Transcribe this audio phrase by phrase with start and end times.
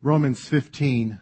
[0.00, 1.18] Romans 15,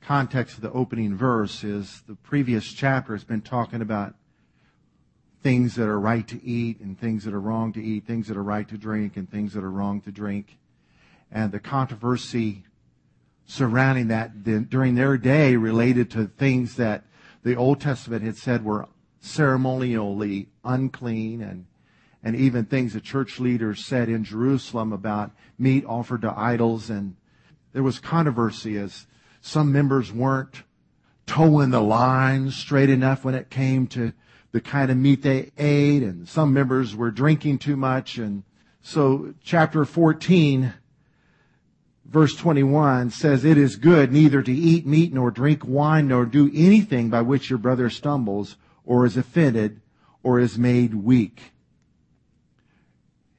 [0.00, 4.16] context of the opening verse is the previous chapter has been talking about
[5.40, 8.36] things that are right to eat and things that are wrong to eat, things that
[8.36, 10.58] are right to drink and things that are wrong to drink.
[11.30, 12.64] And the controversy
[13.46, 17.04] surrounding that during their day related to things that
[17.44, 18.88] the Old Testament had said were
[19.20, 21.66] ceremonially unclean and
[22.22, 26.88] and even things that church leaders said in Jerusalem about meat offered to idols.
[26.90, 27.16] And
[27.72, 29.06] there was controversy as
[29.40, 30.62] some members weren't
[31.26, 34.12] toeing the line straight enough when it came to
[34.52, 36.02] the kind of meat they ate.
[36.02, 38.18] And some members were drinking too much.
[38.18, 38.44] And
[38.82, 40.74] so chapter 14
[42.12, 46.50] verse 21 says, It is good neither to eat meat nor drink wine nor do
[46.54, 49.80] anything by which your brother stumbles or is offended
[50.22, 51.51] or is made weak.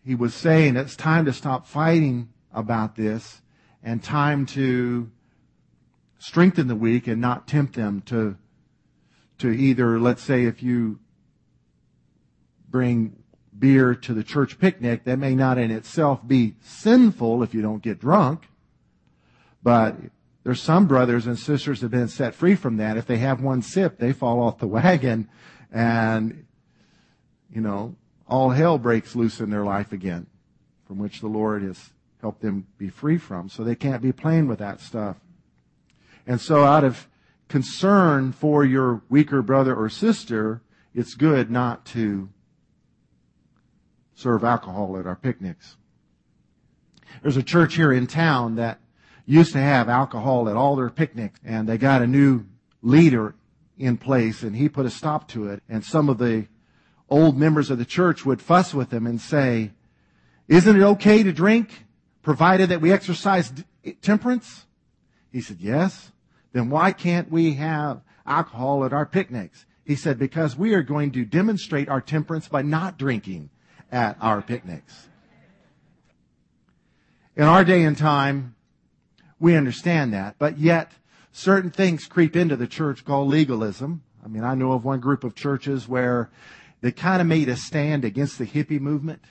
[0.05, 3.41] He was saying it's time to stop fighting about this
[3.81, 5.09] and time to
[6.19, 8.37] strengthen the weak and not tempt them to,
[9.39, 10.99] to either, let's say, if you
[12.69, 13.23] bring
[13.57, 17.83] beer to the church picnic, that may not in itself be sinful if you don't
[17.83, 18.47] get drunk.
[19.61, 19.95] But
[20.43, 22.97] there's some brothers and sisters that have been set free from that.
[22.97, 25.29] If they have one sip, they fall off the wagon
[25.71, 26.45] and,
[27.49, 27.95] you know,
[28.33, 30.25] all hell breaks loose in their life again,
[30.87, 33.47] from which the Lord has helped them be free from.
[33.47, 35.17] So they can't be playing with that stuff.
[36.25, 37.07] And so out of
[37.47, 40.63] concern for your weaker brother or sister,
[40.95, 42.27] it's good not to
[44.15, 45.77] serve alcohol at our picnics.
[47.21, 48.79] There's a church here in town that
[49.27, 52.45] used to have alcohol at all their picnics and they got a new
[52.81, 53.35] leader
[53.77, 56.47] in place and he put a stop to it and some of the
[57.13, 59.69] old members of the church would fuss with him and say,
[60.47, 61.85] isn't it okay to drink
[62.23, 63.53] provided that we exercise
[64.01, 64.65] temperance?
[65.31, 66.11] He said, yes.
[66.53, 69.67] Then why can't we have alcohol at our picnics?
[69.85, 73.51] He said, because we are going to demonstrate our temperance by not drinking
[73.91, 75.07] at our picnics.
[77.35, 78.55] In our day and time,
[79.39, 80.37] we understand that.
[80.39, 80.93] But yet,
[81.31, 84.01] certain things creep into the church called legalism.
[84.25, 86.31] I mean, I know of one group of churches where
[86.83, 89.23] they kind of made a stand against the hippie movement.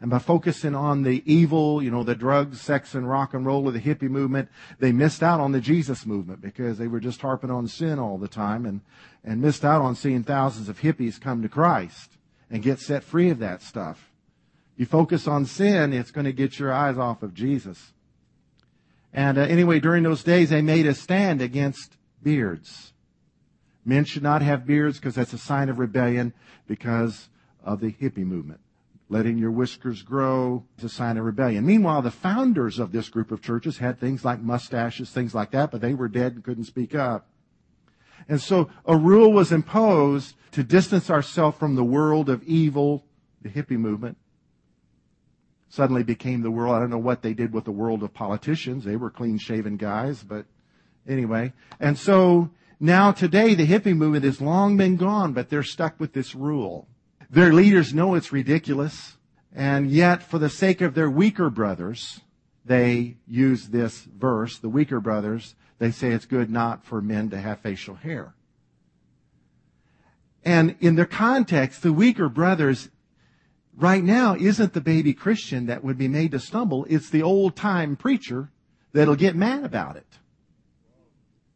[0.00, 3.68] And by focusing on the evil, you know, the drugs, sex, and rock and roll
[3.68, 7.20] of the hippie movement, they missed out on the Jesus movement because they were just
[7.20, 8.80] harping on sin all the time and,
[9.22, 12.16] and missed out on seeing thousands of hippies come to Christ
[12.50, 14.10] and get set free of that stuff.
[14.78, 17.92] You focus on sin, it's going to get your eyes off of Jesus.
[19.12, 22.89] And uh, anyway, during those days, they made a stand against beards.
[23.84, 26.32] Men should not have beards because that's a sign of rebellion
[26.66, 27.28] because
[27.64, 28.60] of the hippie movement.
[29.08, 31.66] Letting your whiskers grow is a sign of rebellion.
[31.66, 35.70] Meanwhile, the founders of this group of churches had things like mustaches, things like that,
[35.70, 37.26] but they were dead and couldn't speak up.
[38.28, 43.04] And so a rule was imposed to distance ourselves from the world of evil,
[43.42, 44.16] the hippie movement,
[45.68, 46.74] suddenly became the world.
[46.74, 48.84] I don't know what they did with the world of politicians.
[48.84, 50.44] They were clean shaven guys, but
[51.08, 51.52] anyway.
[51.80, 56.14] And so now today the hippie movement has long been gone, but they're stuck with
[56.14, 56.88] this rule.
[57.28, 59.16] Their leaders know it's ridiculous,
[59.54, 62.20] and yet for the sake of their weaker brothers,
[62.64, 67.40] they use this verse, the weaker brothers, they say it's good not for men to
[67.40, 68.34] have facial hair.
[70.44, 72.88] And in their context, the weaker brothers
[73.76, 76.86] right now isn't the baby Christian that would be made to stumble.
[76.88, 78.50] It's the old time preacher
[78.92, 80.06] that'll get mad about it.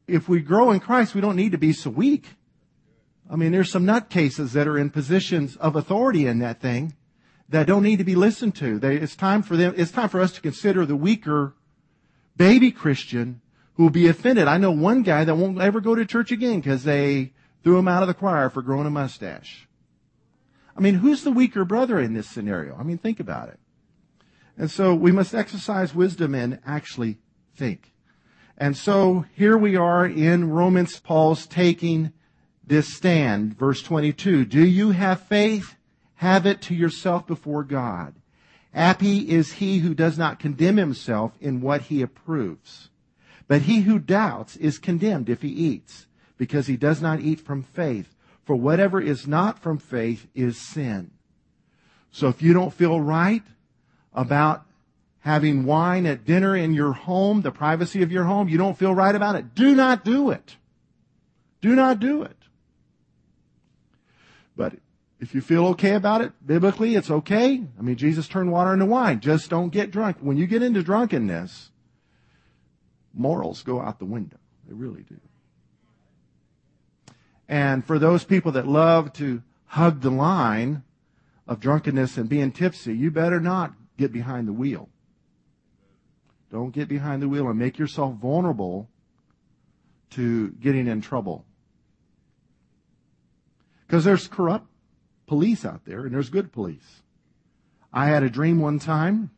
[0.06, 2.26] If we grow in Christ, we don't need to be so weak.
[3.30, 6.94] I mean, there's some nutcases that are in positions of authority in that thing
[7.48, 8.78] that don't need to be listened to.
[8.78, 11.54] They, it's time for them, it's time for us to consider the weaker
[12.36, 13.40] baby Christian
[13.74, 14.46] who will be offended.
[14.46, 17.32] I know one guy that won't ever go to church again because they
[17.62, 19.66] threw him out of the choir for growing a mustache.
[20.76, 22.76] I mean, who's the weaker brother in this scenario?
[22.76, 23.58] I mean, think about it.
[24.56, 27.18] And so we must exercise wisdom and actually
[27.56, 27.93] think.
[28.56, 32.12] And so here we are in Romans, Paul's taking
[32.66, 33.58] this stand.
[33.58, 34.44] Verse 22.
[34.44, 35.76] Do you have faith?
[36.16, 38.14] Have it to yourself before God.
[38.72, 42.90] Happy is he who does not condemn himself in what he approves.
[43.46, 46.06] But he who doubts is condemned if he eats,
[46.38, 48.14] because he does not eat from faith.
[48.44, 51.10] For whatever is not from faith is sin.
[52.10, 53.42] So if you don't feel right
[54.12, 54.64] about
[55.24, 58.94] having wine at dinner in your home, the privacy of your home, you don't feel
[58.94, 60.56] right about it, do not do it.
[61.62, 62.36] Do not do it.
[64.54, 64.74] But
[65.24, 67.64] If you feel okay about it, biblically, it's okay.
[67.78, 69.20] I mean, Jesus turned water into wine.
[69.20, 70.18] Just don't get drunk.
[70.20, 71.70] When you get into drunkenness,
[73.14, 74.36] morals go out the window.
[74.68, 75.18] They really do.
[77.48, 80.82] And for those people that love to hug the line
[81.48, 84.90] of drunkenness and being tipsy, you better not get behind the wheel.
[86.54, 88.88] Don't get behind the wheel and make yourself vulnerable
[90.10, 91.44] to getting in trouble.
[93.84, 94.68] Because there's corrupt
[95.26, 97.02] police out there and there's good police.
[97.92, 99.30] I had a dream one time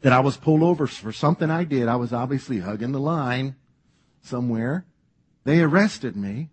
[0.00, 1.86] that I was pulled over for something I did.
[1.86, 3.54] I was obviously hugging the line
[4.22, 4.84] somewhere.
[5.44, 6.50] They arrested me,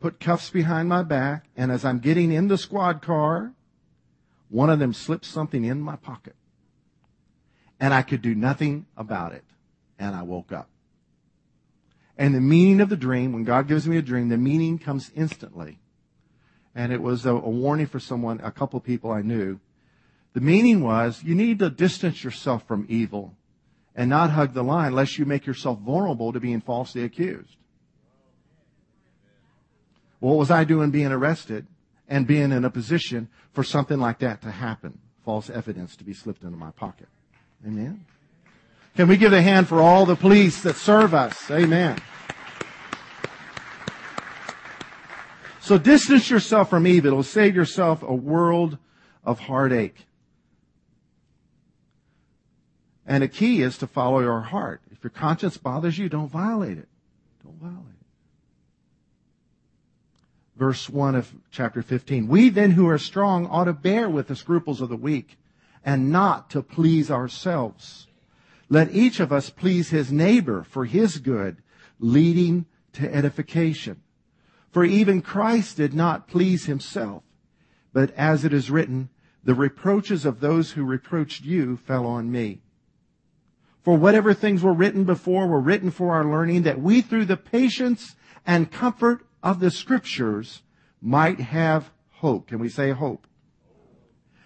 [0.00, 3.54] put cuffs behind my back, and as I'm getting in the squad car,
[4.50, 6.36] one of them slipped something in my pocket.
[7.82, 9.44] And I could do nothing about it.
[9.98, 10.68] And I woke up.
[12.16, 15.10] And the meaning of the dream, when God gives me a dream, the meaning comes
[15.16, 15.80] instantly
[16.74, 19.58] and it was a, a warning for someone, a couple people I knew.
[20.32, 23.34] The meaning was you need to distance yourself from evil
[23.94, 27.56] and not hug the line lest you make yourself vulnerable to being falsely accused.
[30.20, 31.66] What was I doing being arrested
[32.08, 35.00] and being in a position for something like that to happen?
[35.24, 37.08] False evidence to be slipped into my pocket.
[37.66, 38.04] Amen.
[38.96, 41.50] Can we give a hand for all the police that serve us?
[41.50, 41.98] Amen.
[45.60, 47.12] So distance yourself from evil.
[47.12, 48.78] It'll save yourself a world
[49.24, 50.06] of heartache.
[53.06, 54.82] And a key is to follow your heart.
[54.90, 56.88] If your conscience bothers you, don't violate it.
[57.44, 58.06] Don't violate it.
[60.56, 62.28] Verse 1 of chapter 15.
[62.28, 65.38] We then who are strong ought to bear with the scruples of the weak
[65.84, 68.06] and not to please ourselves.
[68.68, 71.58] Let each of us please his neighbor for his good,
[71.98, 74.02] leading to edification.
[74.70, 77.22] For even Christ did not please himself,
[77.92, 79.10] but as it is written,
[79.44, 82.62] the reproaches of those who reproached you fell on me.
[83.82, 87.36] For whatever things were written before were written for our learning, that we through the
[87.36, 88.14] patience
[88.46, 90.62] and comfort of the scriptures
[91.00, 92.46] might have hope.
[92.46, 93.26] Can we say hope?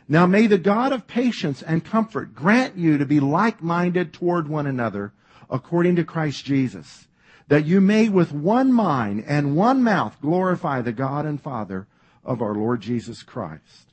[0.08, 4.67] Now may the God of patience and comfort grant you to be like-minded toward one
[4.67, 5.12] another
[5.50, 7.06] according to Christ Jesus
[7.49, 11.87] that you may with one mind and one mouth glorify the God and Father
[12.25, 13.93] of our Lord Jesus Christ.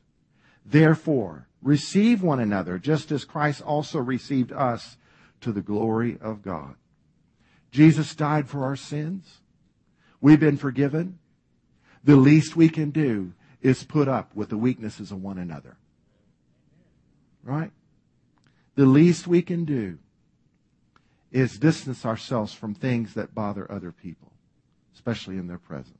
[0.65, 4.97] Therefore, receive one another just as Christ also received us
[5.41, 6.75] to the glory of God.
[7.71, 9.39] Jesus died for our sins.
[10.19, 11.19] We've been forgiven.
[12.03, 15.77] The least we can do is put up with the weaknesses of one another.
[17.43, 17.71] Right?
[18.75, 19.97] The least we can do
[21.31, 24.31] is distance ourselves from things that bother other people,
[24.93, 25.97] especially in their presence.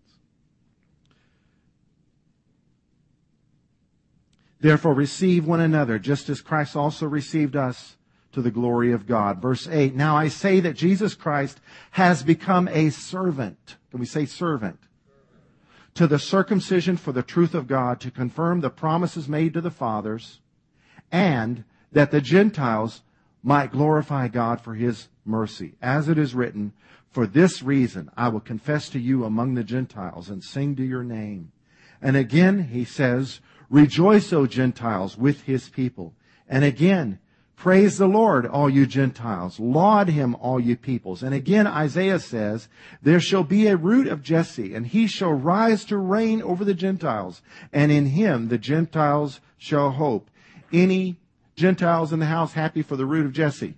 [4.60, 7.98] Therefore, receive one another, just as Christ also received us
[8.32, 9.42] to the glory of God.
[9.42, 11.60] Verse 8, Now I say that Jesus Christ
[11.92, 13.76] has become a servant.
[13.92, 14.80] Can we say servant?
[15.96, 19.70] To the circumcision for the truth of God, to confirm the promises made to the
[19.70, 20.40] fathers,
[21.14, 23.04] and that the Gentiles
[23.44, 25.76] might glorify God for his mercy.
[25.82, 26.74] As it is written,
[27.12, 31.04] For this reason I will confess to you among the Gentiles and sing to your
[31.04, 31.52] name.
[32.02, 33.40] And again he says,
[33.70, 36.14] Rejoice, O Gentiles, with his people.
[36.50, 37.20] And again,
[37.56, 39.58] Praise the Lord, all you Gentiles.
[39.58, 41.24] Laud him, all you peoples.
[41.24, 42.68] And again, Isaiah says,
[43.02, 46.74] There shall be a root of Jesse, and he shall rise to reign over the
[46.74, 47.42] Gentiles.
[47.72, 50.30] And in him the Gentiles shall hope.
[50.74, 51.18] Any
[51.56, 53.76] Gentiles in the house happy for the root of Jesse?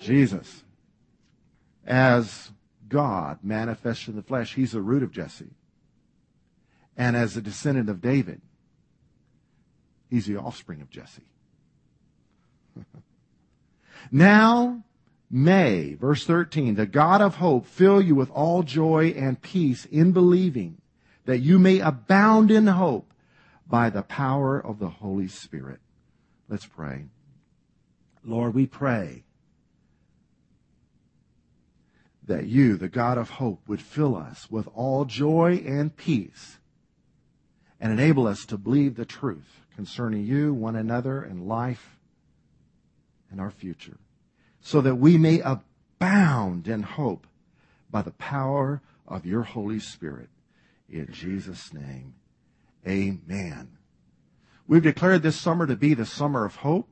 [0.00, 0.62] Jesus.
[1.84, 2.52] As
[2.88, 5.50] God manifested in the flesh, he's the root of Jesse.
[6.96, 8.40] And as a descendant of David,
[10.08, 11.26] he's the offspring of Jesse.
[14.12, 14.84] now
[15.28, 20.12] may, verse 13, the God of hope fill you with all joy and peace in
[20.12, 20.80] believing
[21.24, 23.12] that you may abound in hope
[23.66, 25.80] by the power of the Holy Spirit.
[26.48, 27.06] Let's pray.
[28.24, 29.24] Lord, we pray
[32.26, 36.58] that you, the God of hope, would fill us with all joy and peace
[37.80, 41.98] and enable us to believe the truth concerning you, one another, and life
[43.30, 43.98] and our future,
[44.60, 47.26] so that we may abound in hope
[47.90, 50.28] by the power of your Holy Spirit.
[50.88, 52.14] In Jesus' name,
[52.86, 53.76] amen.
[54.66, 56.88] We've declared this summer to be the summer of hope.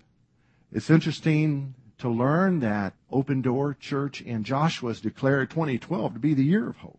[0.71, 6.35] It's interesting to learn that Open Door Church in Joshua has declared 2012 to be
[6.35, 6.99] the year of hope.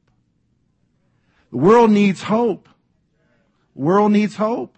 [1.52, 2.68] The world needs hope.
[3.76, 4.78] The World needs hope.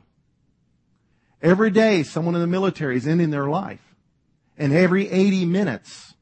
[1.42, 3.96] Every day, someone in the military is ending their life.
[4.58, 6.16] And every 80 minutes,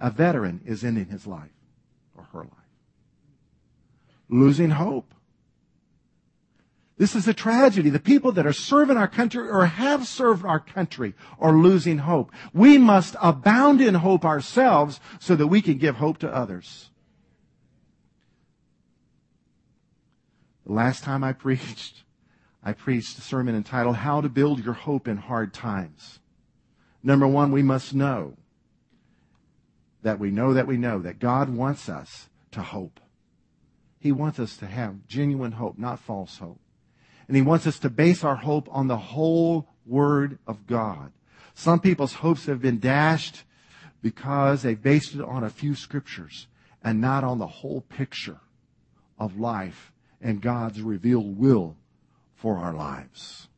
[0.00, 1.52] a veteran is ending his life
[2.16, 2.50] or her life.
[4.28, 5.14] Losing hope.
[6.96, 7.90] This is a tragedy.
[7.90, 12.30] The people that are serving our country or have served our country are losing hope.
[12.52, 16.90] We must abound in hope ourselves so that we can give hope to others.
[20.66, 22.04] The last time I preached,
[22.62, 26.20] I preached a sermon entitled How to Build Your Hope in Hard Times.
[27.02, 28.36] Number one, we must know
[30.02, 33.00] that we know that we know that God wants us to hope.
[33.98, 36.60] He wants us to have genuine hope, not false hope.
[37.26, 41.12] And He wants us to base our hope on the whole Word of God.
[41.54, 43.44] Some people's hopes have been dashed
[44.02, 46.46] because they've based it on a few scriptures
[46.82, 48.40] and not on the whole picture
[49.18, 51.76] of life and God's revealed will
[52.34, 53.48] for our lives.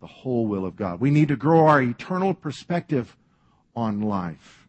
[0.00, 1.00] The whole will of God.
[1.00, 3.16] We need to grow our eternal perspective
[3.74, 4.59] on life.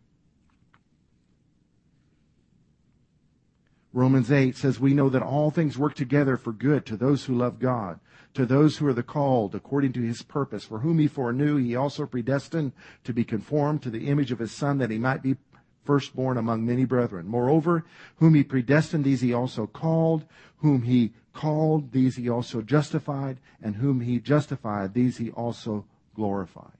[3.93, 7.35] Romans 8 says, We know that all things work together for good to those who
[7.35, 7.99] love God,
[8.33, 11.75] to those who are the called according to his purpose, for whom he foreknew, he
[11.75, 12.71] also predestined
[13.03, 15.35] to be conformed to the image of his Son, that he might be
[15.83, 17.27] firstborn among many brethren.
[17.27, 17.83] Moreover,
[18.17, 20.25] whom he predestined, these he also called.
[20.57, 23.39] Whom he called, these he also justified.
[23.61, 26.77] And whom he justified, these he also glorified.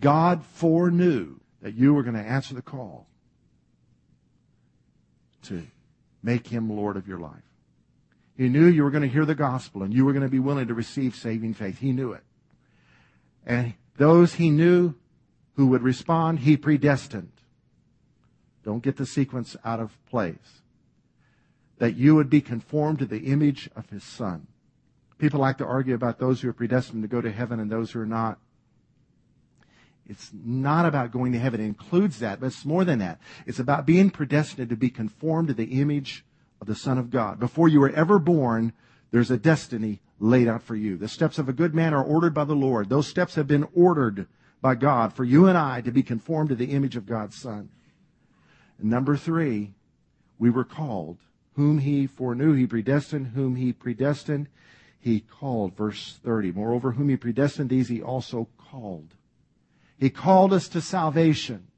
[0.00, 3.06] God foreknew that you were going to answer the call
[5.42, 5.66] to
[6.22, 7.42] make him Lord of your life.
[8.36, 10.38] He knew you were going to hear the gospel and you were going to be
[10.38, 11.78] willing to receive saving faith.
[11.78, 12.24] He knew it.
[13.44, 14.94] And those he knew
[15.56, 17.32] who would respond, he predestined.
[18.64, 20.62] Don't get the sequence out of place.
[21.78, 24.46] That you would be conformed to the image of his son.
[25.18, 27.90] People like to argue about those who are predestined to go to heaven and those
[27.90, 28.38] who are not.
[30.08, 31.60] It's not about going to heaven.
[31.60, 33.20] It includes that, but it's more than that.
[33.46, 36.24] It's about being predestined to be conformed to the image
[36.60, 37.38] of the Son of God.
[37.38, 38.72] Before you were ever born,
[39.10, 40.96] there's a destiny laid out for you.
[40.96, 42.88] The steps of a good man are ordered by the Lord.
[42.88, 44.26] Those steps have been ordered
[44.60, 47.68] by God for you and I to be conformed to the image of God's Son.
[48.78, 49.74] And number three,
[50.38, 51.18] we were called.
[51.54, 53.28] Whom he foreknew, he predestined.
[53.28, 54.48] Whom he predestined,
[54.98, 55.76] he called.
[55.76, 56.52] Verse 30.
[56.52, 59.14] Moreover, whom he predestined, these he also called.
[60.02, 61.68] He called us to salvation.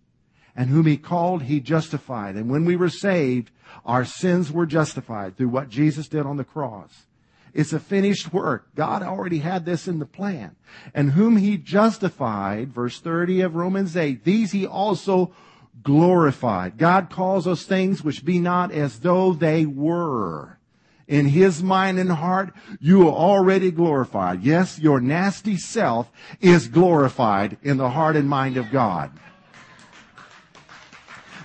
[0.57, 2.37] And whom he called, he justified.
[2.37, 3.51] And when we were saved,
[3.85, 7.05] our sins were justified through what Jesus did on the cross.
[7.53, 8.75] It's a finished work.
[8.75, 10.57] God already had this in the plan.
[10.95, 15.35] And whom he justified, verse 30 of Romans 8, these he also
[15.83, 16.79] glorified.
[16.79, 20.59] God calls those things which be not as though they were.
[21.07, 24.43] In his mind and heart, you are already glorified.
[24.43, 29.11] Yes, your nasty self is glorified in the heart and mind of God.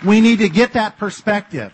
[0.05, 1.73] We need to get that perspective.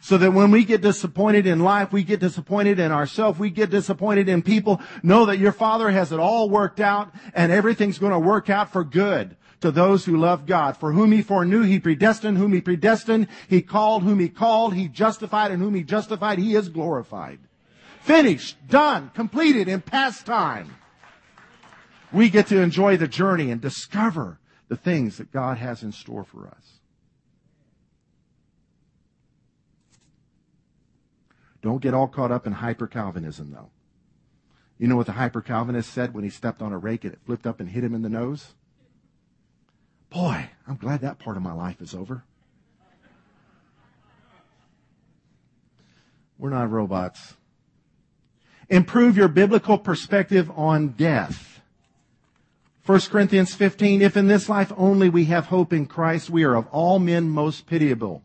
[0.00, 3.70] So that when we get disappointed in life, we get disappointed in ourselves, we get
[3.70, 8.10] disappointed in people, know that your Father has it all worked out and everything's going
[8.10, 10.76] to work out for good to those who love God.
[10.76, 12.38] For whom he foreknew, he predestined.
[12.38, 14.02] Whom he predestined, he called.
[14.02, 15.50] Whom he called, he justified.
[15.50, 17.38] And whom he justified, he is glorified.
[18.02, 20.76] Finished, done, completed in past time.
[22.12, 24.38] We get to enjoy the journey and discover
[24.68, 26.80] the things that God has in store for us.
[31.62, 33.70] Don't get all caught up in hyper Calvinism, though.
[34.78, 37.20] You know what the hyper Calvinist said when he stepped on a rake and it
[37.24, 38.54] flipped up and hit him in the nose?
[40.12, 42.22] Boy, I'm glad that part of my life is over.
[46.38, 47.34] We're not robots.
[48.68, 51.60] Improve your biblical perspective on death.
[52.84, 56.56] 1 Corinthians 15, if in this life only we have hope in Christ, we are
[56.56, 58.22] of all men most pitiable.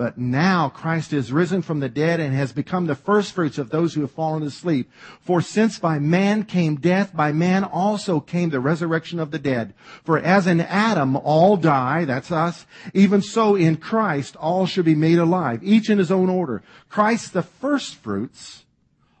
[0.00, 3.92] But now Christ is risen from the dead and has become the firstfruits of those
[3.92, 4.90] who have fallen asleep.
[5.20, 9.74] For since by man came death, by man also came the resurrection of the dead.
[10.02, 12.64] For as in Adam all die, that's us,
[12.94, 16.62] even so in Christ all should be made alive, each in his own order.
[16.88, 18.64] Christ the firstfruits,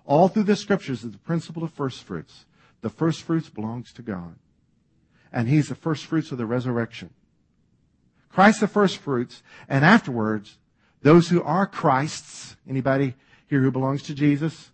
[0.06, 2.46] all through the scriptures is the principle of firstfruits.
[2.80, 4.34] The firstfruits belongs to God.
[5.30, 7.10] And he's the firstfruits of the resurrection.
[8.30, 10.56] Christ the firstfruits, and afterwards,
[11.02, 13.14] those who are Christ's, anybody
[13.48, 14.70] here who belongs to Jesus,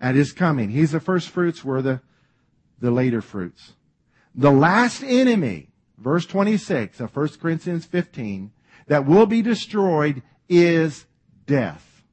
[0.00, 0.70] at his coming.
[0.70, 2.00] He's the first fruits, we're the,
[2.80, 3.72] the later fruits.
[4.34, 8.50] The last enemy, verse 26 of 1 Corinthians 15,
[8.88, 11.06] that will be destroyed is
[11.46, 12.04] death.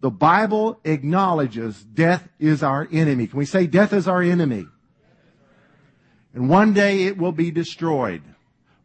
[0.00, 3.26] The Bible acknowledges death is our enemy.
[3.26, 4.66] Can we say death is our enemy?
[6.34, 8.22] And one day it will be destroyed.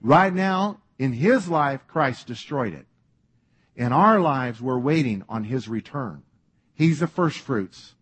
[0.01, 2.85] Right now, in his life, Christ destroyed it.
[3.81, 6.21] In our lives, we're waiting on his return.
[6.75, 7.95] He's the first fruits.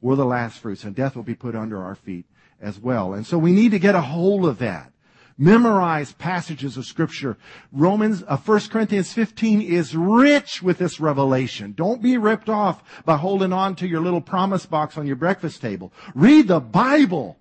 [0.00, 2.24] We're the last fruits, and death will be put under our feet
[2.62, 3.12] as well.
[3.12, 4.90] And so we need to get a hold of that.
[5.36, 7.36] Memorize passages of scripture.
[7.72, 11.74] Romans, uh, 1 Corinthians 15 is rich with this revelation.
[11.76, 15.60] Don't be ripped off by holding on to your little promise box on your breakfast
[15.60, 15.92] table.
[16.14, 17.36] Read the Bible.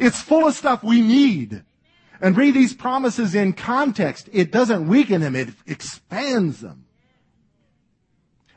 [0.00, 1.62] It's full of stuff we need.
[2.20, 4.28] And read these promises in context.
[4.32, 6.84] It doesn't weaken them, it expands them.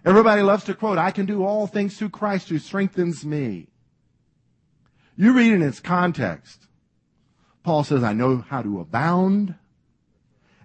[0.06, 3.68] Everybody loves to quote, I can do all things through Christ who strengthens me.
[5.16, 6.68] You read in its context.
[7.64, 9.56] Paul says, I know how to abound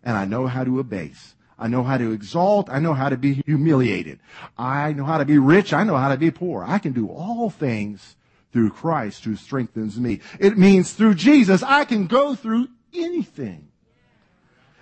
[0.02, 1.36] and I know how to abase.
[1.58, 2.68] I know how to exalt.
[2.70, 4.20] I know how to be humiliated.
[4.56, 5.72] I know how to be rich.
[5.72, 6.64] I know how to be poor.
[6.66, 8.16] I can do all things
[8.52, 10.20] through Christ who strengthens me.
[10.38, 13.68] It means through Jesus, I can go through anything.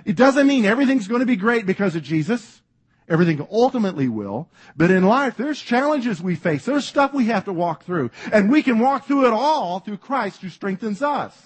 [0.05, 2.63] It doesn't mean everything's going to be great because of Jesus.
[3.09, 4.49] Everything ultimately will.
[4.77, 6.65] But in life, there's challenges we face.
[6.65, 8.11] There's stuff we have to walk through.
[8.33, 11.41] And we can walk through it all through Christ who strengthens us.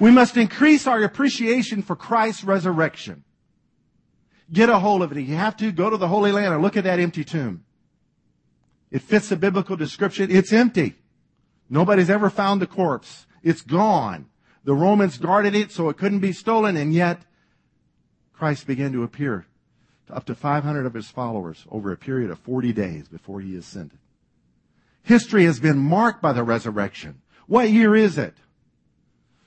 [0.00, 3.22] We must increase our appreciation for Christ's resurrection.
[4.52, 5.20] Get a hold of it.
[5.20, 7.64] You have to, go to the Holy Land and look at that empty tomb.
[8.94, 10.30] It fits the biblical description.
[10.30, 10.94] It's empty.
[11.68, 13.26] Nobody's ever found the corpse.
[13.42, 14.26] It's gone.
[14.62, 17.22] The Romans guarded it so it couldn't be stolen, and yet
[18.32, 19.46] Christ began to appear
[20.06, 23.56] to up to 500 of his followers over a period of 40 days before he
[23.56, 23.98] ascended.
[25.02, 27.20] History has been marked by the resurrection.
[27.48, 28.36] What year is it?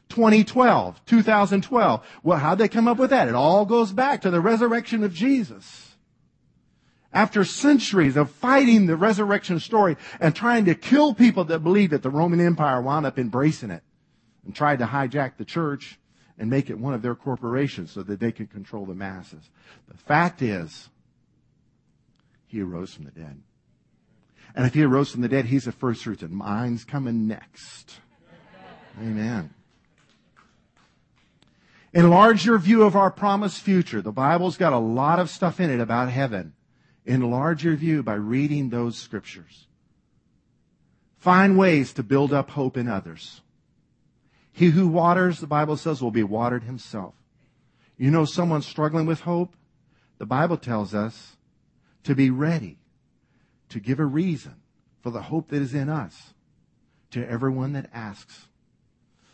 [0.09, 2.05] 2012, 2012.
[2.21, 3.29] Well, how'd they come up with that?
[3.29, 5.86] It all goes back to the resurrection of Jesus.
[7.17, 12.03] After centuries of fighting the resurrection story and trying to kill people that believed it,
[12.03, 13.81] the Roman Empire wound up embracing it
[14.45, 15.97] and tried to hijack the church
[16.37, 19.49] and make it one of their corporations so that they could control the masses.
[19.87, 20.89] The fact is,
[22.45, 23.41] he arose from the dead.
[24.53, 27.95] And if he arose from the dead, he's the first fruits, and mine's coming next.
[29.01, 29.55] Amen.
[31.93, 34.03] Enlarge your view of our promised future.
[34.03, 36.53] The Bible's got a lot of stuff in it about heaven.
[37.07, 39.65] Enlarge your view by reading those scriptures.
[41.17, 43.41] Find ways to build up hope in others.
[44.51, 47.15] He who waters, the Bible says, will be watered himself.
[47.97, 49.55] You know someone struggling with hope?
[50.19, 51.37] The Bible tells us
[52.03, 52.77] to be ready
[53.69, 54.55] to give a reason
[55.01, 56.33] for the hope that is in us
[57.11, 58.47] to everyone that asks.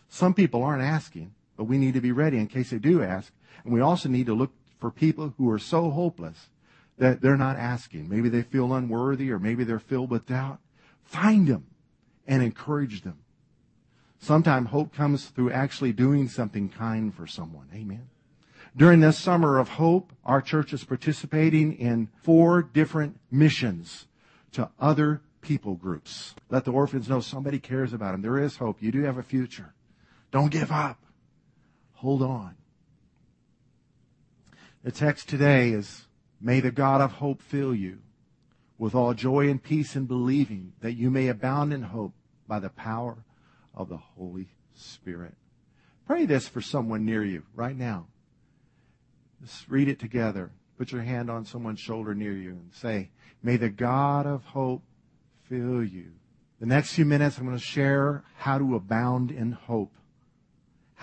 [0.08, 1.34] Some people aren't asking.
[1.56, 3.32] But we need to be ready in case they do ask.
[3.64, 6.50] And we also need to look for people who are so hopeless
[6.98, 8.10] that they're not asking.
[8.10, 10.60] Maybe they feel unworthy or maybe they're filled with doubt.
[11.04, 11.66] Find them
[12.28, 13.20] and encourage them.
[14.20, 17.68] Sometimes hope comes through actually doing something kind for someone.
[17.74, 18.08] Amen.
[18.76, 24.08] During this summer of hope, our church is participating in four different missions
[24.54, 26.34] to other people groups.
[26.50, 28.22] Let the orphans know somebody cares about them.
[28.22, 28.82] There is hope.
[28.82, 29.74] You do have a future.
[30.32, 30.98] Don't give up.
[31.96, 32.56] Hold on.
[34.84, 36.08] The text today is
[36.44, 38.00] May the God of hope fill you
[38.78, 42.14] with all joy and peace in believing that you may abound in hope
[42.48, 43.24] by the power
[43.74, 45.36] of the Holy Spirit.
[46.06, 48.08] Pray this for someone near you right now.
[49.42, 50.52] Just read it together.
[50.78, 53.10] Put your hand on someone's shoulder near you and say,
[53.42, 54.84] May the God of hope
[55.48, 56.12] fill you.
[56.60, 59.94] The next few minutes, I'm going to share how to abound in hope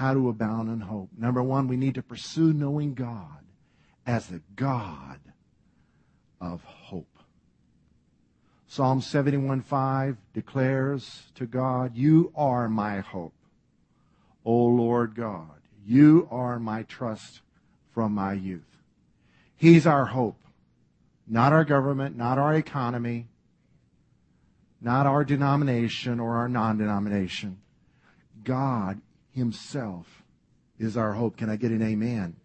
[0.00, 1.10] how to abound in hope.
[1.14, 3.44] Number one, we need to pursue knowing God
[4.06, 5.20] as the God
[6.40, 7.06] of hope.
[8.66, 13.34] Psalm 71:5 declares to God, You are my hope.
[14.44, 17.42] O Lord God, you are my trust
[17.92, 18.82] from my youth.
[19.56, 20.38] He's our hope.
[21.26, 23.28] Not our government, not our economy,
[24.80, 27.58] not our denomination or our non-denomination.
[28.42, 29.00] God
[29.32, 30.22] himself
[30.78, 31.36] is our hope.
[31.36, 32.36] Can I get an amen?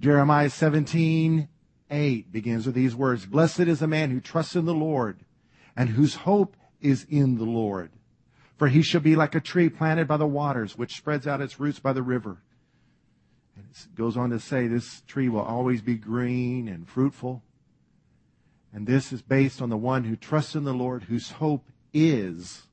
[0.00, 1.48] Jeremiah 17,
[1.90, 3.26] 8 begins with these words.
[3.26, 5.20] Blessed is the man who trusts in the Lord
[5.76, 7.90] and whose hope is in the Lord.
[8.56, 11.58] For he shall be like a tree planted by the waters, which spreads out its
[11.58, 12.42] roots by the river.
[13.56, 17.42] And it goes on to say this tree will always be green and fruitful.
[18.72, 22.66] And this is based on the one who trusts in the Lord, whose hope is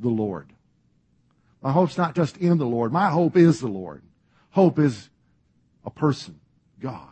[0.00, 0.52] the Lord.
[1.60, 2.92] My hope's not just in the Lord.
[2.92, 4.02] My hope is the Lord.
[4.50, 5.10] Hope is
[5.84, 6.40] a person,
[6.80, 7.11] God.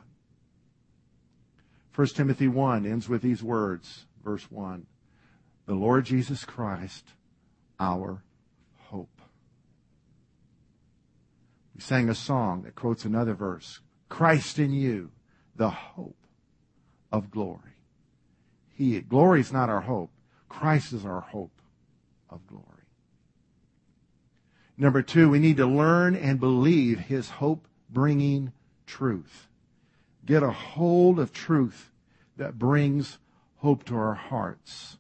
[1.95, 4.87] 1 Timothy 1 ends with these words, verse 1.
[5.67, 7.05] The Lord Jesus Christ,
[7.79, 8.23] our
[8.77, 9.21] hope.
[11.75, 13.81] We sang a song that quotes another verse.
[14.09, 15.11] Christ in you,
[15.57, 16.27] the hope
[17.13, 17.75] of glory.
[18.73, 20.11] He, glory is not our hope.
[20.49, 21.61] Christ is our hope
[22.29, 22.65] of glory.
[24.77, 28.53] Number two, we need to learn and believe his hope bringing
[28.87, 29.50] truth.
[30.31, 31.91] Get a hold of truth
[32.37, 33.19] that brings
[33.57, 34.97] hope to our hearts.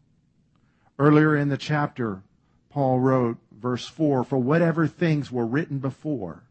[0.98, 2.24] Earlier in the chapter,
[2.68, 6.42] Paul wrote, verse 4, For whatever things were written before,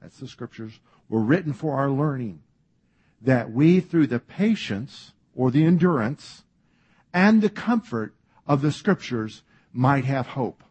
[0.00, 2.40] that's the scriptures, were written for our learning,
[3.20, 6.44] that we through the patience or the endurance
[7.12, 8.14] and the comfort
[8.46, 9.42] of the scriptures
[9.74, 10.64] might have hope.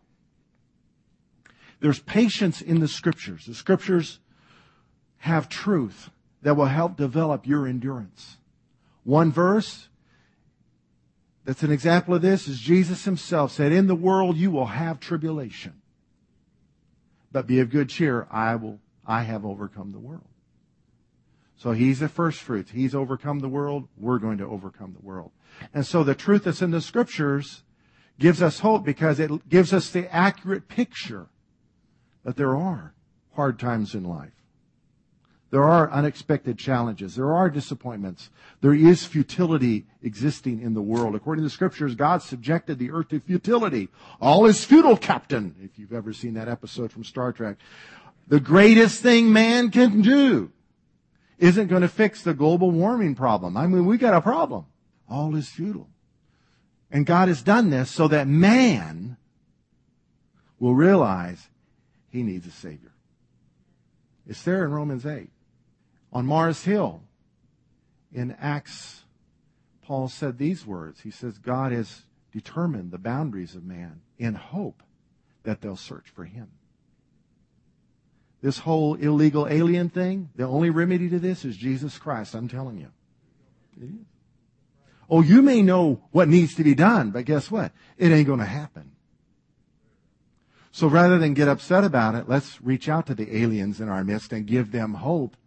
[1.80, 3.46] There's patience in the scriptures.
[3.46, 4.20] The scriptures
[5.20, 6.10] have truth
[6.44, 8.38] that will help develop your endurance.
[9.04, 9.88] One verse
[11.46, 15.00] that's an example of this is Jesus himself said, In the world you will have
[15.00, 15.82] tribulation.
[17.32, 20.28] But be of good cheer, I will I have overcome the world.
[21.58, 22.72] So he's the first fruits.
[22.72, 23.88] He's overcome the world.
[23.98, 25.32] We're going to overcome the world.
[25.74, 27.64] And so the truth that's in the scriptures
[28.20, 31.28] gives us hope because it gives us the accurate picture
[32.24, 32.94] that there are
[33.34, 34.43] hard times in life.
[35.54, 37.14] There are unexpected challenges.
[37.14, 38.32] There are disappointments.
[38.62, 41.14] There is futility existing in the world.
[41.14, 43.90] According to the scriptures, God subjected the earth to futility.
[44.20, 47.58] All is futile, Captain, if you've ever seen that episode from Star Trek.
[48.28, 50.52] The greatest thing man can do
[51.38, 53.56] isn't going to fix the global warming problem.
[53.56, 54.66] I mean, we got a problem.
[55.08, 55.90] All is futile.
[56.90, 59.18] And God has done this so that man
[60.58, 61.48] will realize
[62.10, 62.94] he needs a Savior.
[64.26, 65.30] It's there in Romans 8.
[66.14, 67.02] On Mars Hill,
[68.14, 69.04] in Acts,
[69.82, 71.02] Paul said these words.
[71.02, 74.84] He says, God has determined the boundaries of man in hope
[75.44, 76.50] that they'll search for him.
[78.42, 82.78] This whole illegal alien thing, the only remedy to this is Jesus Christ, I'm telling
[82.78, 84.06] you.
[85.10, 87.72] Oh, you may know what needs to be done, but guess what?
[87.98, 88.92] It ain't going to happen.
[90.72, 94.04] So rather than get upset about it, let's reach out to the aliens in our
[94.04, 95.38] midst and give them hope.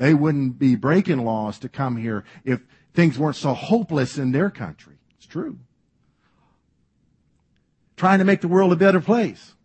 [0.00, 2.62] They wouldn't be breaking laws to come here if
[2.94, 4.94] things weren't so hopeless in their country.
[5.18, 5.58] It's true.
[7.98, 9.56] Trying to make the world a better place.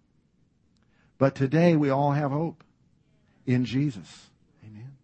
[1.18, 2.66] But today we all have hope
[3.46, 4.28] in Jesus.
[4.66, 4.98] Amen.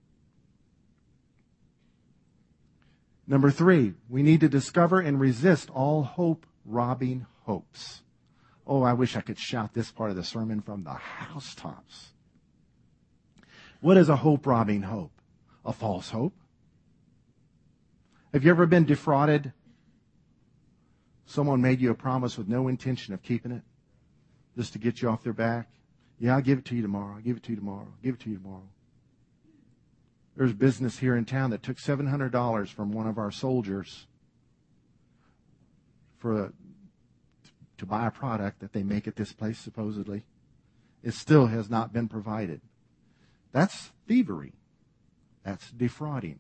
[3.26, 8.02] Number three, we need to discover and resist all hope robbing hopes.
[8.68, 12.10] Oh, I wish I could shout this part of the sermon from the housetops.
[13.80, 15.14] What is a hope robbing hope?
[15.66, 16.34] A false hope?
[18.34, 19.54] Have you ever been defrauded?
[21.26, 23.62] Someone made you a promise with no intention of keeping it,
[24.58, 25.70] just to get you off their back.
[26.20, 27.16] Yeah, I'll give it to you tomorrow.
[27.16, 27.88] I'll give it to you tomorrow.
[27.88, 28.68] I'll give it to you tomorrow.
[30.36, 34.08] There's business here in town that took $700 from one of our soldiers
[36.18, 36.54] for a
[37.82, 40.24] to buy a product that they make at this place, supposedly.
[41.02, 42.62] It still has not been provided.
[43.52, 44.54] That's thievery.
[45.44, 46.40] That's defrauding.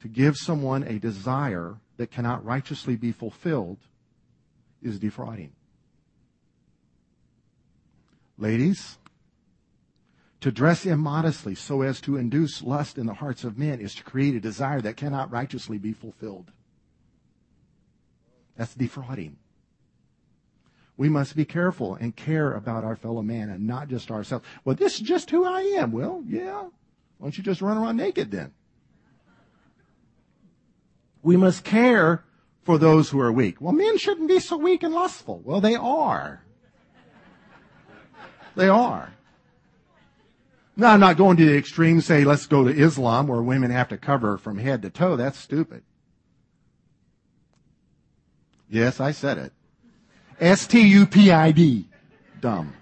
[0.00, 3.78] To give someone a desire that cannot righteously be fulfilled
[4.82, 5.52] is defrauding.
[8.36, 8.98] Ladies,
[10.40, 14.04] to dress immodestly so as to induce lust in the hearts of men is to
[14.04, 16.52] create a desire that cannot righteously be fulfilled.
[18.56, 19.36] That's defrauding.
[20.96, 24.44] We must be careful and care about our fellow man and not just ourselves.
[24.64, 25.92] Well, this is just who I am.
[25.92, 26.66] Well, yeah.
[27.18, 28.52] Why don't you just run around naked then?
[31.22, 32.24] We must care
[32.62, 33.60] for those who are weak.
[33.60, 35.40] Well, men shouldn't be so weak and lustful.
[35.44, 36.42] Well, they are.
[38.54, 39.12] They are.
[40.76, 43.88] Now, I'm not going to the extreme, say, let's go to Islam where women have
[43.88, 45.16] to cover from head to toe.
[45.16, 45.82] That's stupid.
[48.70, 49.52] Yes, I said it.
[50.40, 51.88] S-T-U-P-I-D.
[52.40, 52.74] Dumb.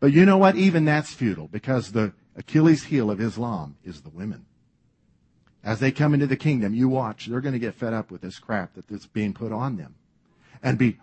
[0.00, 0.56] But you know what?
[0.56, 4.46] Even that's futile because the Achilles heel of Islam is the women.
[5.62, 8.22] As they come into the kingdom, you watch, they're going to get fed up with
[8.22, 9.94] this crap that's being put on them
[10.62, 10.98] and be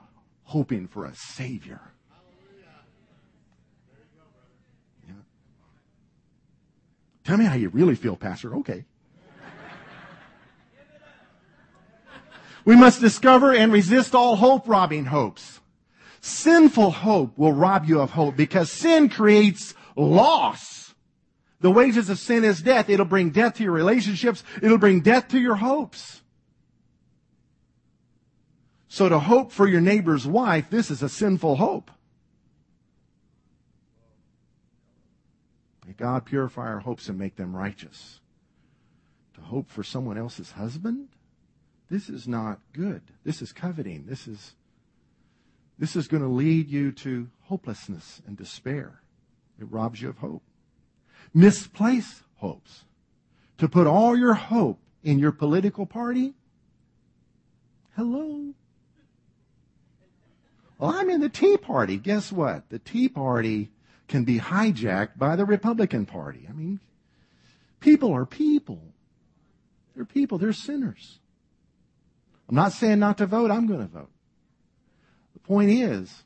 [0.45, 1.79] hoping for a savior.
[5.07, 5.13] Yeah.
[7.23, 8.55] Tell me how you really feel, Pastor.
[8.57, 8.86] Okay.
[12.65, 15.56] We must discover and resist all hope robbing hopes.
[16.27, 20.93] Sinful hope will rob you of hope because sin creates loss.
[21.61, 22.89] The wages of sin is death.
[22.89, 24.43] It'll bring death to your relationships.
[24.61, 26.21] It'll bring death to your hopes.
[28.89, 31.91] So to hope for your neighbor's wife, this is a sinful hope.
[35.85, 38.19] May God purify our hopes and make them righteous.
[39.35, 41.07] To hope for someone else's husband?
[41.89, 43.01] This is not good.
[43.23, 44.07] This is coveting.
[44.07, 44.55] This is,
[45.79, 49.01] this is going to lead you to hopelessness and despair.
[49.59, 50.43] It robs you of hope.
[51.33, 52.83] Misplaced hopes.
[53.59, 56.33] To put all your hope in your political party?
[57.95, 58.53] Hello?
[60.77, 61.97] Well, I'm in the Tea Party.
[61.97, 62.69] Guess what?
[62.69, 63.71] The Tea Party
[64.07, 66.45] can be hijacked by the Republican Party.
[66.47, 66.79] I mean,
[67.79, 68.81] people are people.
[69.95, 70.37] They're people.
[70.37, 71.19] They're sinners.
[72.47, 73.49] I'm not saying not to vote.
[73.49, 74.11] I'm going to vote.
[75.47, 76.23] Point is,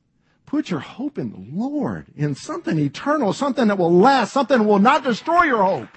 [0.47, 4.63] put your hope in the Lord, in something eternal, something that will last, something that
[4.63, 5.89] will not destroy your hope.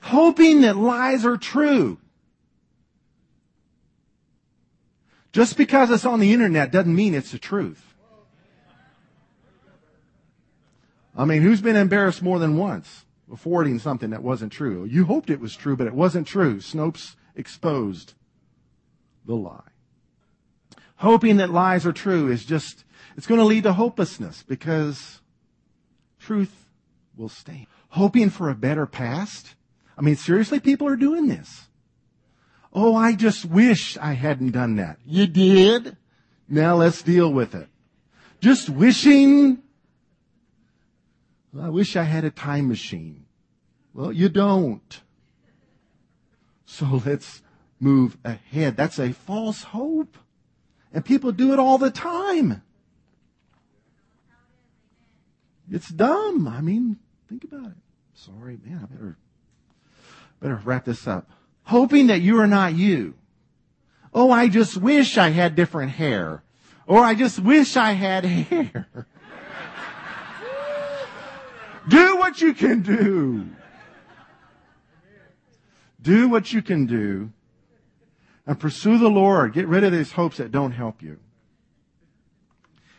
[0.00, 1.98] Hoping that lies are true.
[5.32, 7.94] Just because it's on the internet doesn't mean it's the truth.
[11.16, 13.04] I mean, who's been embarrassed more than once?
[13.36, 14.84] forwarding something that wasn't true.
[14.84, 16.58] You hoped it was true, but it wasn't true.
[16.58, 18.14] Snopes exposed
[19.26, 19.60] the lie.
[20.96, 22.84] Hoping that lies are true is just,
[23.16, 25.20] it's going to lead to hopelessness because
[26.18, 26.66] truth
[27.16, 27.66] will stay.
[27.90, 29.54] Hoping for a better past.
[29.96, 31.68] I mean, seriously, people are doing this.
[32.72, 34.98] Oh, I just wish I hadn't done that.
[35.06, 35.96] You did?
[36.48, 37.68] Now let's deal with it.
[38.40, 39.62] Just wishing
[41.60, 43.26] I wish I had a time machine.
[43.92, 45.00] Well, you don't.
[46.66, 47.42] So let's
[47.84, 48.76] move ahead.
[48.76, 50.16] That's a false hope.
[50.92, 52.62] And people do it all the time.
[55.70, 56.48] It's dumb.
[56.48, 57.76] I mean, think about it.
[58.14, 59.16] Sorry, man, I better,
[60.40, 61.30] better wrap this up.
[61.64, 63.14] Hoping that you are not you.
[64.12, 66.42] Oh, I just wish I had different hair.
[66.86, 69.06] Or I just wish I had hair.
[71.88, 73.46] Do what you can do.
[76.00, 77.32] Do what you can do
[78.46, 79.52] and pursue the Lord.
[79.52, 81.18] Get rid of these hopes that don't help you.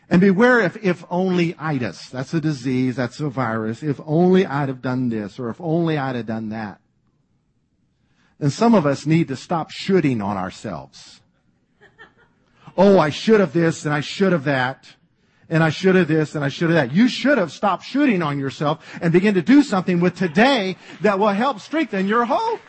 [0.10, 2.10] And beware if, if only itis.
[2.10, 2.96] That's a disease.
[2.96, 3.82] That's a virus.
[3.82, 6.80] If only I'd have done this or if only I'd have done that.
[8.40, 11.22] And some of us need to stop shooting on ourselves.
[12.78, 14.86] Oh, I should have this and I should have that
[15.50, 16.96] and I should have this and I should have that.
[16.96, 21.18] You should have stopped shooting on yourself and begin to do something with today that
[21.18, 22.60] will help strengthen your hope.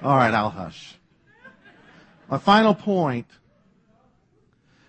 [0.00, 0.96] All right, I'll hush.
[2.30, 3.26] My final point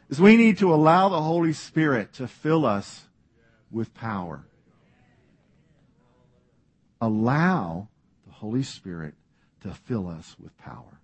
[0.10, 3.06] is we need to allow the Holy Spirit to fill us
[3.72, 4.44] with power.
[7.02, 7.88] Allow
[8.28, 9.16] the Holy Spirit
[9.62, 11.00] to fill us with power.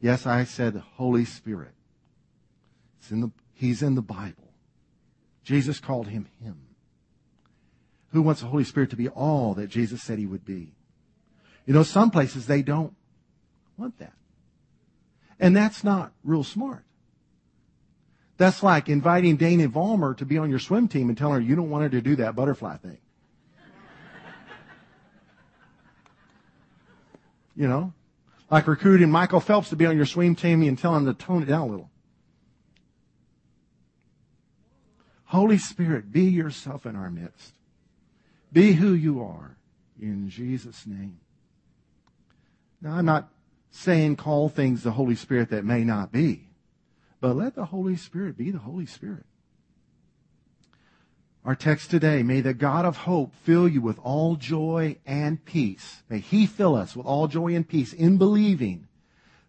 [0.00, 1.72] Yes, I said Holy Spirit.
[3.00, 4.52] It's In the, he's in the Bible.
[5.44, 6.56] Jesus called him Him.
[8.12, 10.74] Who wants the Holy Spirit to be all that Jesus said he would be?
[11.66, 12.94] You know, some places they don't
[13.76, 14.12] want that.
[15.38, 16.84] And that's not real smart.
[18.36, 21.54] That's like inviting Dana Vollmer to be on your swim team and telling her you
[21.54, 22.98] don't want her to do that butterfly thing.
[27.56, 27.92] you know?
[28.50, 31.42] Like recruiting Michael Phelps to be on your swim team and telling him to tone
[31.42, 31.90] it down a little.
[35.24, 37.54] Holy Spirit, be yourself in our midst.
[38.52, 39.56] Be who you are
[39.98, 41.18] in Jesus' name.
[42.82, 43.30] Now, I'm not
[43.72, 46.50] saying call things the Holy Spirit that may not be,
[47.20, 49.24] but let the Holy Spirit be the Holy Spirit.
[51.44, 56.02] Our text today, may the God of hope fill you with all joy and peace.
[56.08, 58.86] May he fill us with all joy and peace in believing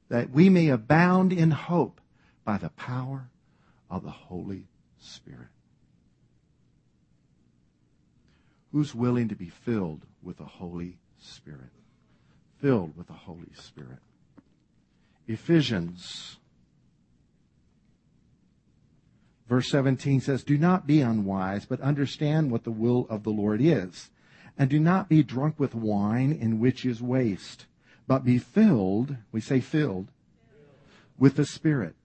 [0.10, 2.02] that we may abound in hope
[2.44, 3.30] by the power
[3.92, 5.50] of the Holy Spirit.
[8.72, 11.70] Who's willing to be filled with the Holy Spirit?
[12.60, 14.00] Filled with the Holy Spirit.
[15.28, 16.38] Ephesians
[19.54, 23.62] Verse 17 says, Do not be unwise, but understand what the will of the Lord
[23.62, 24.10] is.
[24.58, 27.68] And do not be drunk with wine in which is waste,
[28.08, 30.08] but be filled, we say filled,
[31.20, 31.96] with the Spirit.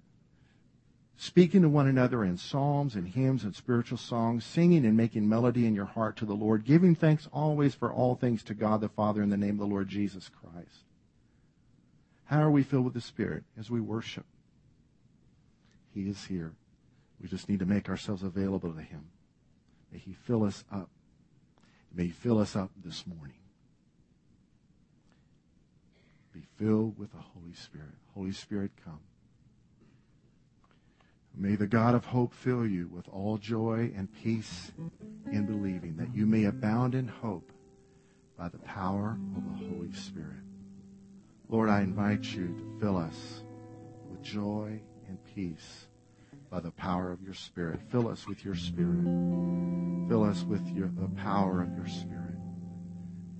[1.16, 5.66] Speaking to one another in psalms and hymns and spiritual songs, singing and making melody
[5.66, 8.90] in your heart to the Lord, giving thanks always for all things to God the
[8.90, 10.87] Father in the name of the Lord Jesus Christ.
[12.28, 13.44] How are we filled with the Spirit?
[13.58, 14.26] As we worship.
[15.94, 16.52] He is here.
[17.22, 19.06] We just need to make ourselves available to Him.
[19.90, 20.90] May He fill us up.
[21.94, 23.38] May He fill us up this morning.
[26.34, 27.94] Be filled with the Holy Spirit.
[28.14, 29.00] Holy Spirit, come.
[31.34, 34.70] May the God of hope fill you with all joy and peace
[35.32, 37.52] in believing, that you may abound in hope
[38.36, 40.47] by the power of the Holy Spirit.
[41.48, 43.42] Lord, I invite you to fill us
[44.10, 45.86] with joy and peace
[46.50, 47.80] by the power of your Spirit.
[47.90, 49.04] Fill us with your Spirit.
[50.08, 52.34] Fill us with your, the power of your Spirit.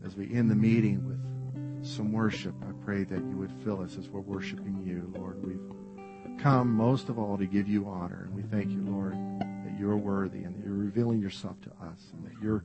[0.07, 3.99] As we end the meeting with some worship, I pray that you would fill us
[3.99, 5.45] as we're worshiping you, Lord.
[5.47, 8.25] We've come most of all to give you honor.
[8.27, 12.11] And we thank you, Lord, that you're worthy and that you're revealing yourself to us
[12.15, 12.65] and that you're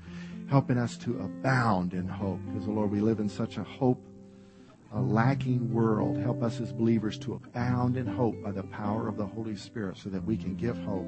[0.49, 2.39] helping us to abound in hope.
[2.45, 4.01] Because, Lord, we live in such a hope,
[4.93, 6.17] a lacking world.
[6.17, 9.97] Help us as believers to abound in hope by the power of the Holy Spirit
[9.97, 11.07] so that we can give hope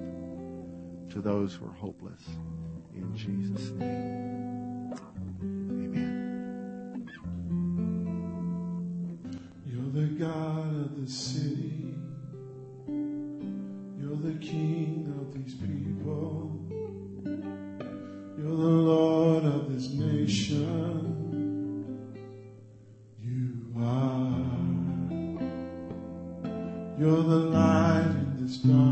[1.11, 2.21] to those who are hopeless.
[2.95, 4.93] In Jesus' name.
[5.41, 7.09] Amen.
[9.65, 11.93] You're the God of the city.
[12.87, 16.59] You're the king of these people.
[18.37, 21.14] You're the Lord of this nation.
[27.05, 28.84] You're the light in this darkness.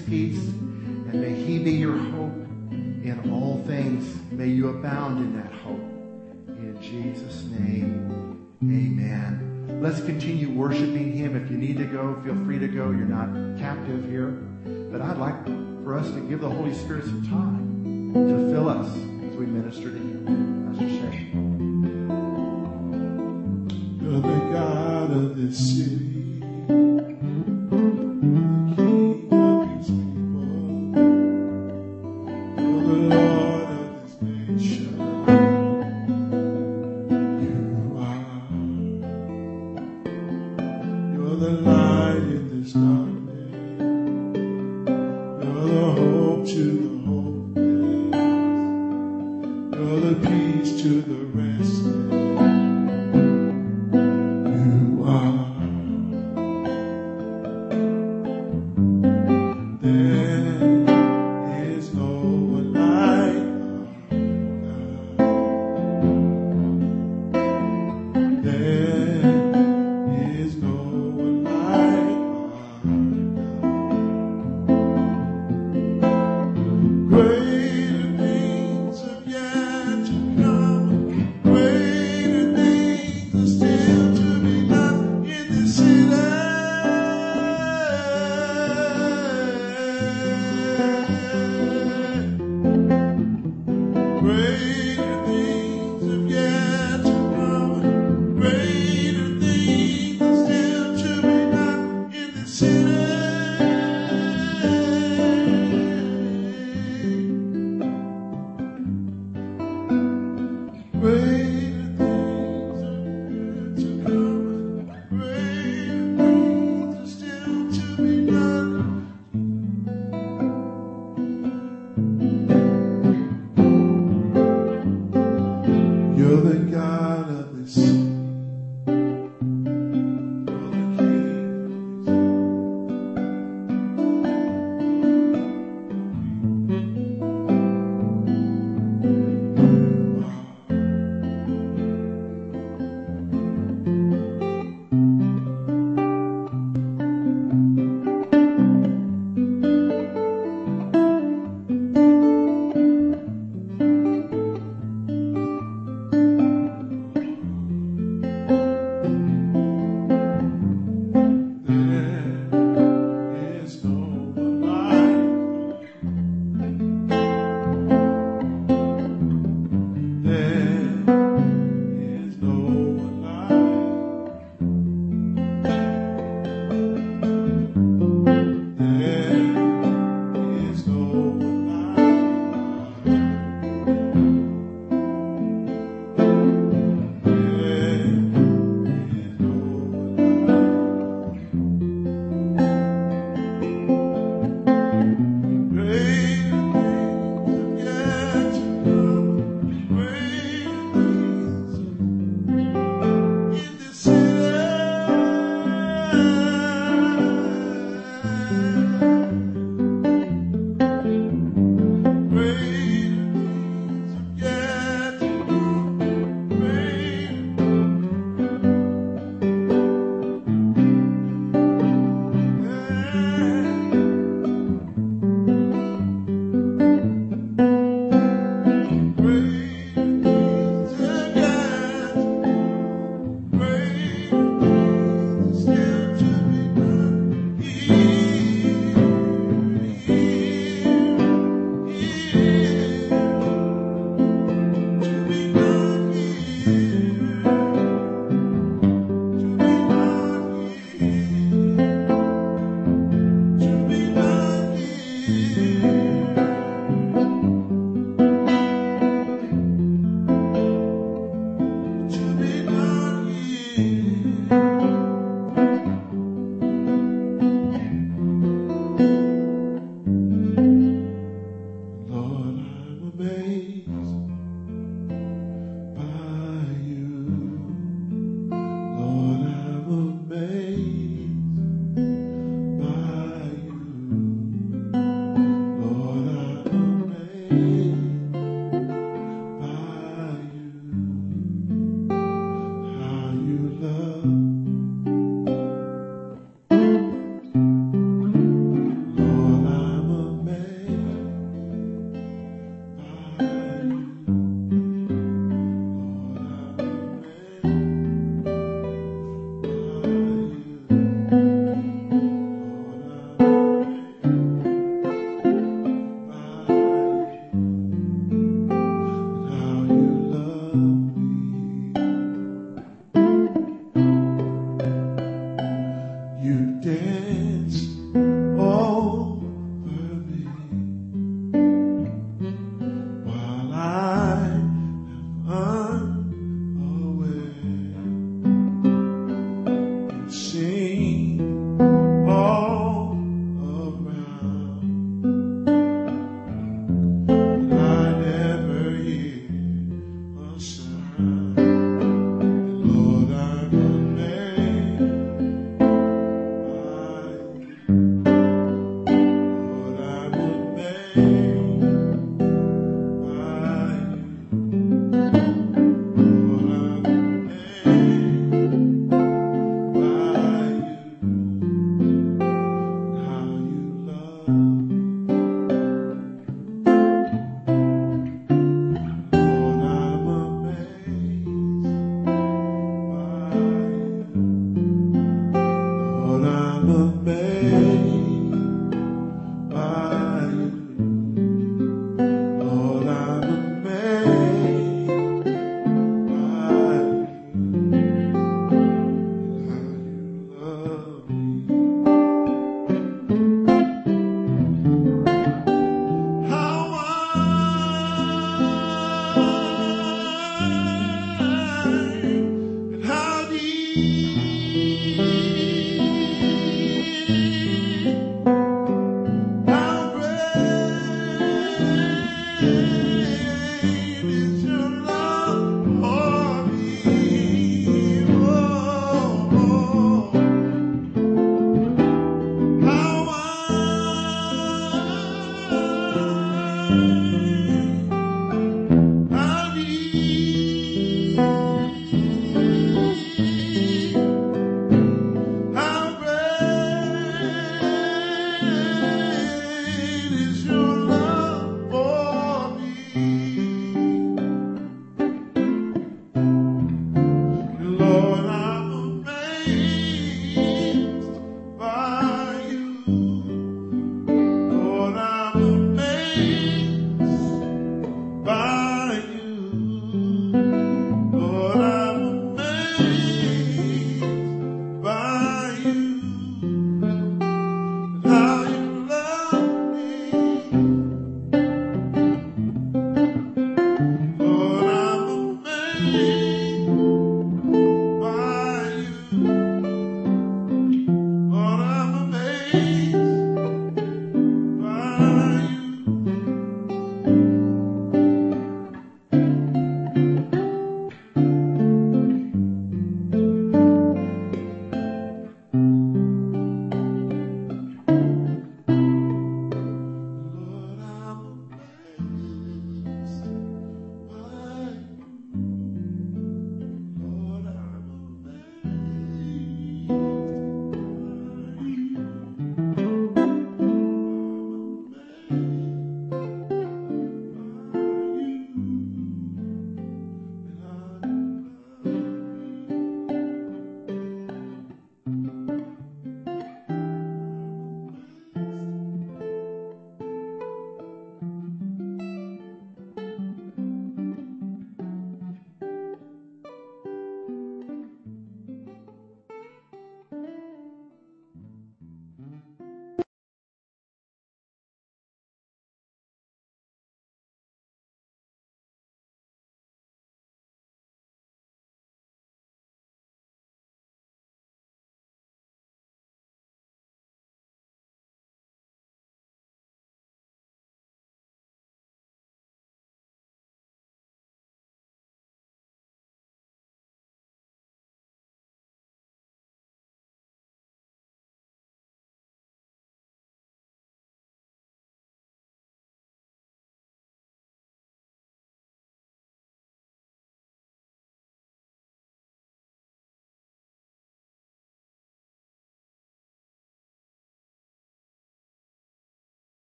[0.00, 0.38] Peace.
[0.38, 2.32] And may he be your hope
[3.02, 4.20] in all things.
[4.30, 5.80] May you abound in that hope.
[6.48, 9.78] In Jesus' name, amen.
[9.80, 11.34] Let's continue worshiping him.
[11.36, 12.90] If you need to go, feel free to go.
[12.90, 14.28] You're not captive here.
[14.92, 15.44] But I'd like
[15.82, 19.90] for us to give the Holy Spirit some time to fill us as we minister
[19.90, 20.66] to him.
[20.70, 21.30] Pastor Shay.
[24.04, 26.09] You're the God of this city.
[50.30, 51.99] To the restless.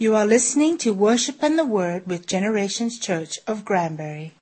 [0.00, 4.32] You are listening to Worship and the Word with Generations Church of Granbury.